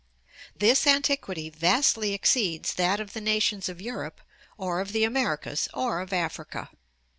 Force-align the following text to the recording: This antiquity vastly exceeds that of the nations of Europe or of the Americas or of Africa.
This 0.57 0.87
antiquity 0.87 1.51
vastly 1.51 2.13
exceeds 2.15 2.73
that 2.73 2.99
of 2.99 3.13
the 3.13 3.21
nations 3.21 3.69
of 3.69 3.79
Europe 3.79 4.19
or 4.57 4.79
of 4.79 4.93
the 4.93 5.03
Americas 5.03 5.69
or 5.75 6.01
of 6.01 6.11
Africa. 6.11 6.71